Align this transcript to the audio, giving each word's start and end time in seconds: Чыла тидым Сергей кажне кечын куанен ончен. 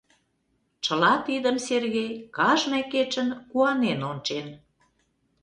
Чыла 0.83 1.13
тидым 1.25 1.57
Сергей 1.67 2.11
кажне 2.37 2.81
кечын 2.91 3.29
куанен 3.49 3.99
ончен. 4.11 4.47